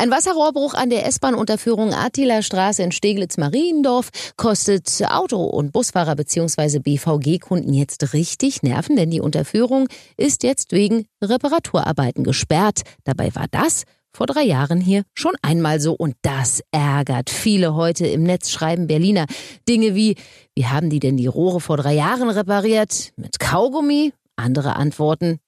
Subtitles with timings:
[0.00, 6.78] Ein Wasserrohrbruch an der S-Bahn-Unterführung Attila Straße in Steglitz-Mariendorf kostet Auto- und Busfahrer bzw.
[6.78, 12.80] BVG-Kunden jetzt richtig Nerven, denn die Unterführung ist jetzt wegen Reparaturarbeiten gesperrt.
[13.04, 18.06] Dabei war das vor drei Jahren hier schon einmal so und das ärgert viele heute
[18.06, 19.26] im Netz schreiben Berliner
[19.68, 20.16] Dinge wie
[20.54, 25.40] wie haben die denn die Rohre vor drei Jahren repariert mit Kaugummi andere antworten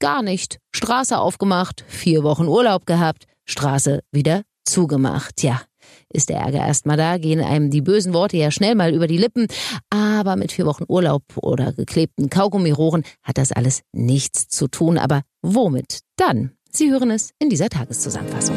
[0.00, 5.42] gar nicht Straße aufgemacht vier Wochen Urlaub gehabt Straße wieder zugemacht.
[5.42, 5.62] Ja,
[6.10, 9.18] ist der Ärger erstmal da, gehen einem die bösen Worte ja schnell mal über die
[9.18, 9.46] Lippen.
[9.90, 14.98] Aber mit vier Wochen Urlaub oder geklebten Kaugummirohren hat das alles nichts zu tun.
[14.98, 16.52] Aber womit dann?
[16.70, 18.56] Sie hören es in dieser Tageszusammenfassung.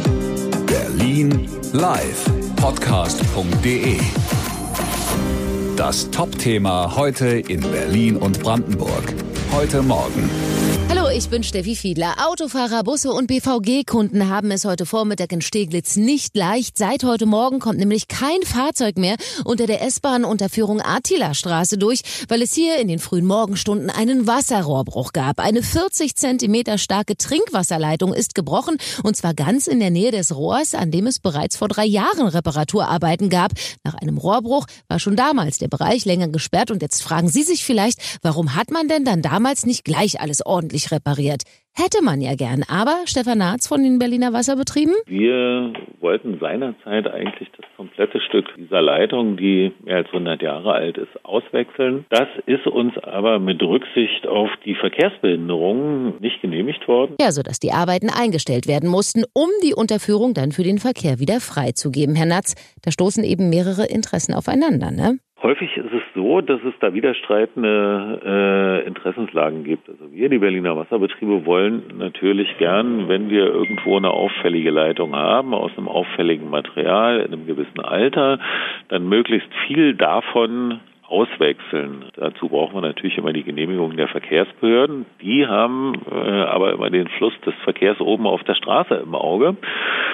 [0.65, 2.25] Berlin Live
[2.57, 3.97] Podcast.de
[5.75, 9.13] Das Top-Thema heute in Berlin und Brandenburg.
[9.51, 10.29] Heute Morgen
[11.13, 12.15] ich bin Steffi Fiedler.
[12.25, 16.77] Autofahrer, Busse und BVG-Kunden haben es heute Vormittag in Steglitz nicht leicht.
[16.77, 22.53] Seit heute Morgen kommt nämlich kein Fahrzeug mehr unter der S-Bahn-Unterführung Attila-Straße durch, weil es
[22.53, 25.39] hier in den frühen Morgenstunden einen Wasserrohrbruch gab.
[25.41, 30.73] Eine 40 Zentimeter starke Trinkwasserleitung ist gebrochen und zwar ganz in der Nähe des Rohrs,
[30.73, 33.51] an dem es bereits vor drei Jahren Reparaturarbeiten gab.
[33.83, 37.65] Nach einem Rohrbruch war schon damals der Bereich länger gesperrt und jetzt fragen Sie sich
[37.65, 41.00] vielleicht, warum hat man denn dann damals nicht gleich alles ordentlich repariert?
[41.01, 41.43] Repariert.
[41.73, 42.63] Hätte man ja gern.
[42.67, 44.93] Aber Stefan Naatz von den Berliner Wasserbetrieben?
[45.05, 45.71] Wir
[46.01, 51.23] wollten seinerzeit eigentlich das komplette Stück dieser Leitung, die mehr als 100 Jahre alt ist,
[51.23, 52.05] auswechseln.
[52.09, 57.15] Das ist uns aber mit Rücksicht auf die Verkehrsbehinderungen nicht genehmigt worden.
[57.21, 61.39] Ja, sodass die Arbeiten eingestellt werden mussten, um die Unterführung dann für den Verkehr wieder
[61.39, 62.15] freizugeben.
[62.15, 65.19] Herr Natz, da stoßen eben mehrere Interessen aufeinander, ne?
[65.43, 68.21] Häufig ist es so, dass es da widerstreitende
[68.83, 69.89] äh, Interessenslagen gibt.
[69.89, 75.55] Also wir, die Berliner Wasserbetriebe, wollen natürlich gern, wenn wir irgendwo eine auffällige Leitung haben,
[75.55, 78.37] aus einem auffälligen Material, in einem gewissen Alter,
[78.89, 80.79] dann möglichst viel davon
[81.11, 82.05] auswechseln.
[82.15, 85.05] Dazu brauchen wir natürlich immer die Genehmigung der Verkehrsbehörden.
[85.21, 89.57] Die haben äh, aber immer den Fluss des Verkehrs oben auf der Straße im Auge.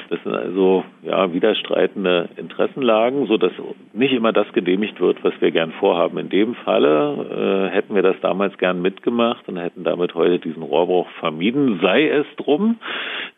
[0.10, 3.52] Das sind also ja widerstreitende Interessenlagen, so dass
[3.94, 6.18] nicht immer das genehmigt wird, was wir gern vorhaben.
[6.18, 10.64] In dem Falle äh, hätten wir das damals gern mitgemacht und hätten damit heute diesen
[10.64, 11.80] Rohrbruch vermieden.
[11.82, 12.78] Sei es drum,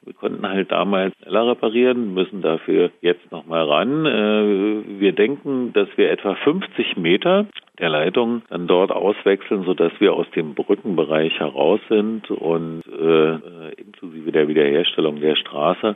[0.03, 4.06] wir konnten halt damals schneller reparieren, müssen dafür jetzt nochmal ran.
[4.06, 7.46] Äh, wir denken, dass wir etwa 50 Meter
[7.80, 14.31] der Leitung dann dort auswechseln, sodass wir aus dem Brückenbereich heraus sind und äh, inklusive
[14.31, 15.96] der Wiederherstellung der Straße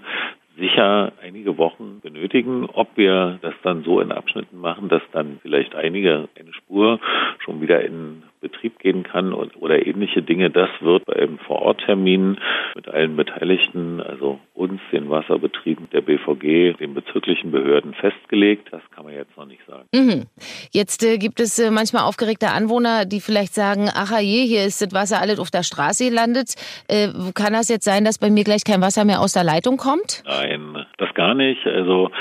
[0.58, 2.66] sicher einige Wochen benötigen.
[2.72, 7.00] Ob wir das dann so in Abschnitten machen, dass dann vielleicht einige eine Spur
[7.40, 12.38] schon wieder in Betrieb gehen kann oder ähnliche Dinge, das wird beim Vororttermin
[12.76, 18.68] mit allen Beteiligten, also uns, den Wasserbetrieben, der BVG, den bezirklichen Behörden festgelegt.
[18.72, 19.88] Das kann man jetzt noch nicht sagen.
[19.94, 20.26] Mhm.
[20.72, 24.81] Jetzt äh, gibt es äh, manchmal aufgeregte Anwohner, die vielleicht sagen, ach je, hier ist
[24.81, 26.56] das Wasser alles auf der Straße gelandet.
[26.88, 29.78] Äh, kann das jetzt sein, dass bei mir gleich kein Wasser mehr aus der Leitung
[29.78, 30.24] kommt?
[30.28, 31.66] Nein, das gar nicht.
[31.66, 32.12] Also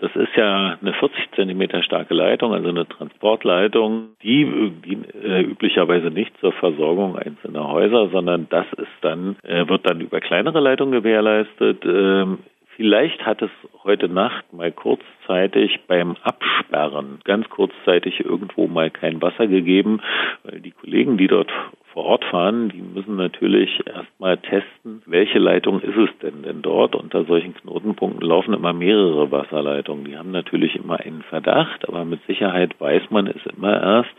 [0.00, 6.10] das ist ja eine 40 Zentimeter starke Leitung, also eine Transportleitung, die dient äh, üblicherweise
[6.10, 10.92] nicht zur Versorgung einzelner Häuser, sondern das ist dann, äh, wird dann über kleinere Leitungen
[10.92, 11.84] gewährleistet.
[11.84, 12.38] Ähm,
[12.80, 13.50] Vielleicht hat es
[13.84, 20.00] heute Nacht mal kurzzeitig beim Absperren, ganz kurzzeitig irgendwo mal kein Wasser gegeben,
[20.44, 21.52] weil die Kollegen, die dort
[21.92, 26.94] vor Ort fahren, die müssen natürlich erstmal testen, welche Leitung ist es denn denn dort.
[26.94, 30.04] Unter solchen Knotenpunkten laufen immer mehrere Wasserleitungen.
[30.04, 34.14] Die haben natürlich immer einen Verdacht, aber mit Sicherheit weiß man es immer erst,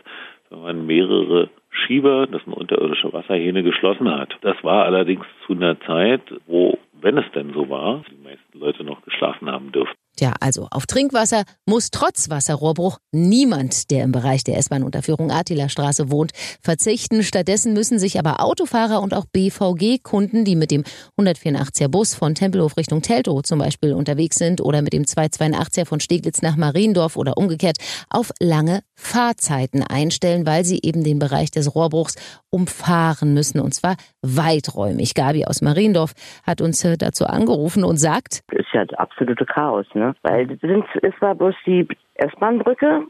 [0.50, 4.36] wenn man mehrere Schieber, das sind unterirdische Wasserhähne, geschlossen hat.
[4.42, 8.84] Das war allerdings zu einer Zeit, wo, wenn es denn so war, die meisten Leute
[8.84, 10.01] noch geschlafen haben dürften.
[10.20, 16.10] Ja, also auf Trinkwasser muss trotz Wasserrohrbruch niemand, der im Bereich der S-Bahn-Unterführung Attila Straße
[16.10, 17.22] wohnt, verzichten.
[17.22, 20.84] Stattdessen müssen sich aber Autofahrer und auch BVG-Kunden, die mit dem
[21.18, 25.98] 184er Bus von Tempelhof Richtung Teltow zum Beispiel unterwegs sind oder mit dem 282er von
[25.98, 27.78] Steglitz nach Mariendorf oder umgekehrt,
[28.10, 32.16] auf lange Fahrzeiten einstellen, weil sie eben den Bereich des Rohrbruchs
[32.50, 35.14] umfahren müssen und zwar weiträumig.
[35.14, 36.12] Gabi aus Mariendorf
[36.46, 40.11] hat uns äh, dazu angerufen und sagt, ist ja absolute Chaos, ne?
[40.22, 40.58] Weil
[41.02, 43.06] es war bloß die S-Bahn-Brücke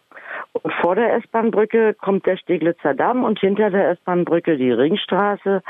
[0.53, 5.63] Und vor der S-Bahn-Brücke kommt der Steglitzer Damm und hinter der S-Bahn-Brücke die Ringstraße.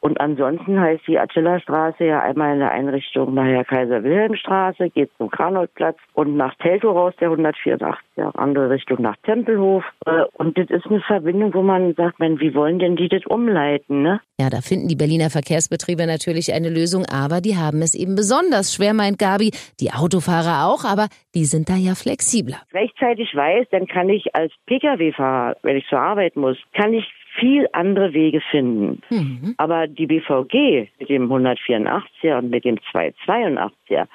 [0.00, 5.96] Und ansonsten heißt die Attila-Straße ja einmal in der Einrichtung nachher Kaiser-Wilhelm-Straße, geht zum Kranolplatz
[6.12, 7.98] und nach Teltow raus der 184,
[8.34, 9.82] andere Richtung nach Tempelhof.
[10.06, 13.26] Äh, und das ist eine Verbindung, wo man sagt, man, wie wollen denn die das
[13.26, 14.20] umleiten, ne?
[14.40, 18.72] Ja, da finden die Berliner Verkehrsbetriebe natürlich eine Lösung, aber die haben es eben besonders
[18.72, 19.50] schwer, meint Gabi.
[19.80, 22.58] Die Autofahrer auch, aber die sind da ja flexibler.
[22.72, 27.06] Rechtzeitig weiß, dann kann ich als Pkw-Fahrer, wenn ich zur Arbeit muss, kann ich
[27.38, 29.00] viel andere Wege finden.
[29.10, 29.54] Mhm.
[29.58, 34.06] Aber die BVG mit dem 184er und mit dem 282er,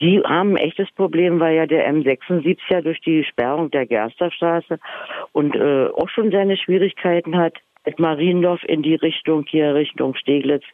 [0.00, 4.78] die haben ein echtes Problem, weil ja der M76er durch die Sperrung der Gersterstraße
[5.32, 7.54] und äh, auch schon seine Schwierigkeiten hat.
[7.84, 10.64] Mit Mariendorf in die Richtung hier Richtung Steglitz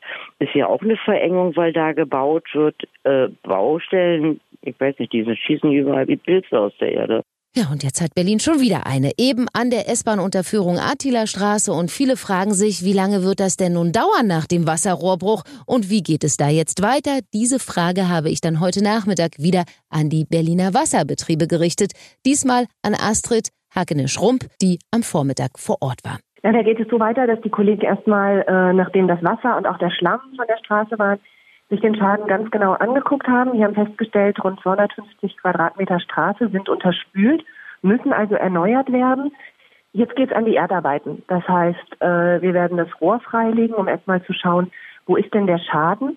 [0.40, 2.76] ist ja auch eine Verengung, weil da gebaut wird.
[3.04, 7.24] Äh, Baustellen, ich weiß nicht, die schießen überall wie Pilze aus der Erde.
[7.56, 12.16] Ja, und jetzt hat Berlin schon wieder eine, eben an der S-Bahn-Unterführung Attila-Straße und viele
[12.16, 16.24] fragen sich, wie lange wird das denn nun dauern nach dem Wasserrohrbruch und wie geht
[16.24, 17.20] es da jetzt weiter?
[17.32, 21.92] Diese Frage habe ich dann heute Nachmittag wieder an die Berliner Wasserbetriebe gerichtet,
[22.26, 26.18] diesmal an Astrid Hackene-Schrump, die am Vormittag vor Ort war.
[26.44, 29.66] Ja, da geht es so weiter, dass die Kollegen erstmal, äh, nachdem das Wasser und
[29.66, 31.18] auch der Schlamm von der Straße waren,
[31.70, 33.52] sich den Schaden ganz genau angeguckt haben.
[33.52, 37.44] Die haben festgestellt, rund 250 Quadratmeter Straße sind unterspült,
[37.82, 39.32] müssen also erneuert werden.
[39.92, 41.22] Jetzt geht es an die Erdarbeiten.
[41.28, 44.70] Das heißt, äh, wir werden das Rohr freilegen, um erstmal zu schauen,
[45.06, 46.16] wo ist denn der Schaden.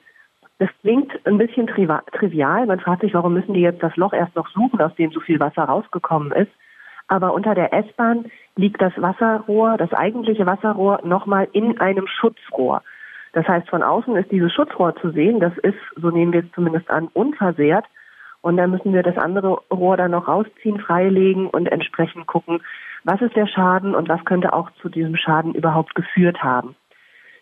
[0.60, 2.66] Das klingt ein bisschen trivial.
[2.66, 5.20] Man fragt sich, warum müssen die jetzt das Loch erst noch suchen, aus dem so
[5.20, 6.52] viel Wasser rausgekommen ist.
[7.08, 8.26] Aber unter der S-Bahn
[8.56, 12.84] liegt das Wasserrohr, das eigentliche Wasserrohr, nochmal in einem Schutzrohr.
[13.34, 15.40] Das heißt, von außen ist dieses Schutzrohr zu sehen.
[15.40, 17.86] Das ist, so nehmen wir es zumindest an, unversehrt.
[18.42, 22.62] Und dann müssen wir das andere Rohr dann noch rausziehen, freilegen und entsprechend gucken,
[23.04, 26.76] was ist der Schaden und was könnte auch zu diesem Schaden überhaupt geführt haben.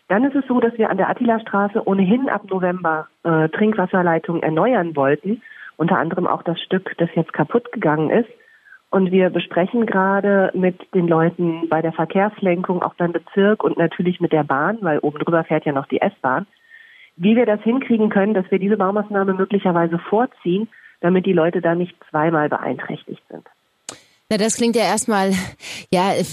[0.08, 4.96] Dann ist es so, dass wir an der Attila-Straße ohnehin ab November äh, Trinkwasserleitungen erneuern
[4.96, 5.40] wollten,
[5.76, 8.28] unter anderem auch das Stück, das jetzt kaputt gegangen ist.
[8.90, 14.20] Und wir besprechen gerade mit den Leuten bei der Verkehrslenkung, auch beim Bezirk und natürlich
[14.20, 16.46] mit der Bahn, weil oben drüber fährt ja noch die S-Bahn,
[17.16, 20.68] wie wir das hinkriegen können, dass wir diese Baumaßnahme möglicherweise vorziehen,
[21.00, 23.46] damit die Leute da nicht zweimal beeinträchtigt sind.
[24.32, 25.32] Na, das klingt ja erstmal,
[25.92, 26.24] ja, äh,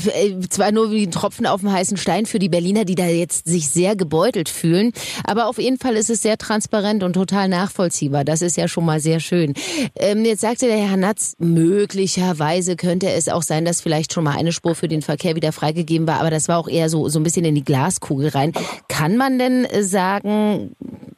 [0.49, 3.47] zwar nur wie ein Tropfen auf dem heißen Stein für die Berliner, die da jetzt
[3.47, 4.91] sich sehr gebeutelt fühlen,
[5.23, 8.23] aber auf jeden Fall ist es sehr transparent und total nachvollziehbar.
[8.23, 9.55] Das ist ja schon mal sehr schön.
[9.95, 14.37] Ähm, jetzt sagte der Herr Natz, möglicherweise könnte es auch sein, dass vielleicht schon mal
[14.37, 17.19] eine Spur für den Verkehr wieder freigegeben war, aber das war auch eher so, so
[17.19, 18.53] ein bisschen in die Glaskugel rein.
[18.89, 20.75] Kann man denn sagen,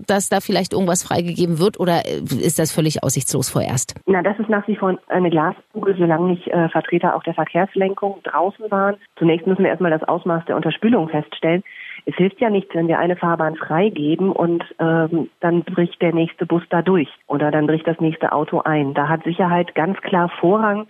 [0.10, 3.96] dass da vielleicht irgendwas freigegeben wird oder äh, ist das völlig aussichtslos vorerst?
[4.06, 8.20] Na, das ist nach wie vor eine Glaskugel, solange nicht äh, Vertreter auch der Verkehrslenkung
[8.24, 8.96] draußen waren.
[9.18, 11.64] Zunächst müssen wir erstmal das Ausmaß der Unterspülung feststellen.
[12.06, 16.46] Es hilft ja nichts, wenn wir eine Fahrbahn freigeben und ähm, dann bricht der nächste
[16.46, 18.94] Bus da durch oder dann bricht das nächste Auto ein.
[18.94, 20.88] Da hat Sicherheit ganz klar Vorrang.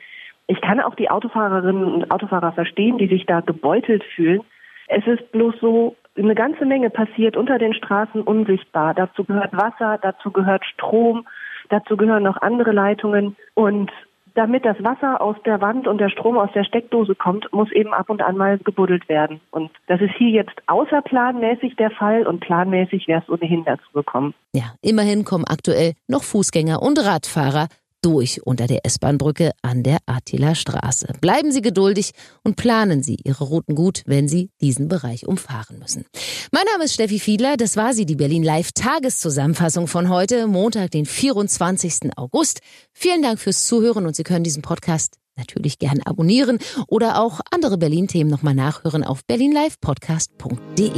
[0.48, 4.42] Ich kann auch die Autofahrerinnen und Autofahrer verstehen, die sich da gebeutelt fühlen.
[4.88, 8.94] Es ist bloß so, eine ganze Menge passiert unter den Straßen unsichtbar.
[8.94, 11.28] Dazu gehört Wasser, dazu gehört Strom,
[11.70, 13.36] dazu gehören noch andere Leitungen.
[13.54, 13.92] Und
[14.36, 17.94] damit das Wasser aus der Wand und der Strom aus der Steckdose kommt, muss eben
[17.94, 19.42] ab und an mal gebuddelt werden.
[19.52, 24.34] Und das ist hier jetzt außerplanmäßig der Fall und planmäßig wäre es ohnehin dazu gekommen.
[24.54, 27.68] Ja, immerhin kommen aktuell noch Fußgänger und Radfahrer
[28.02, 31.14] durch unter der S-Bahn-Brücke an der Attila Straße.
[31.22, 32.12] Bleiben Sie geduldig
[32.44, 36.06] und planen Sie Ihre Routen gut, wenn Sie diesen Bereich umfahren müssen.
[36.52, 40.92] Mein Name ist Steffi Fiedler, das war sie, die Berlin Live Tageszusammenfassung von heute, Montag,
[40.92, 42.18] den 24.
[42.18, 42.62] August.
[42.94, 47.78] Vielen Dank fürs Zuhören und Sie können diesen Podcast natürlich gerne abonnieren oder auch andere
[47.78, 50.92] Berlin-Themen nochmal nachhören auf berlinlivepodcast.de.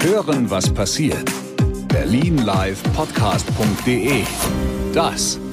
[0.00, 1.30] Hören, was passiert.
[1.88, 4.22] berlinlivepodcast.de
[4.92, 5.40] das